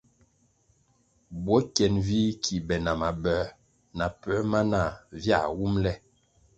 Bwo 1.43 1.57
kyen 1.75 1.95
vih 2.05 2.31
ki 2.43 2.55
be 2.67 2.75
na 2.85 2.93
maboē 3.01 3.49
na 3.97 4.05
puer 4.19 4.41
ma 4.51 4.59
nah 4.71 4.91
viah 5.21 5.45
wumʼle. 5.57 5.93